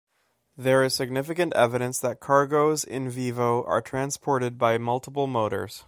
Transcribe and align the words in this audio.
There 0.57 0.83
is 0.83 0.95
significant 0.95 1.53
evidence 1.53 1.99
that 1.99 2.19
cargoes 2.21 2.83
in-vivo 2.83 3.63
are 3.65 3.83
transported 3.83 4.57
by 4.57 4.79
multiple 4.79 5.27
motors. 5.27 5.79